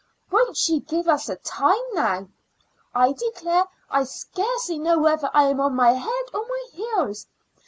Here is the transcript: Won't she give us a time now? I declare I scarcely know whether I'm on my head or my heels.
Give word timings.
Won't 0.31 0.57
she 0.57 0.79
give 0.79 1.07
us 1.07 1.29
a 1.29 1.35
time 1.35 1.77
now? 1.93 2.25
I 2.91 3.11
declare 3.11 3.65
I 3.87 4.05
scarcely 4.05 4.79
know 4.79 4.97
whether 4.97 5.29
I'm 5.31 5.59
on 5.59 5.75
my 5.75 5.91
head 5.91 6.23
or 6.33 6.43
my 6.43 6.67
heels. 6.73 7.27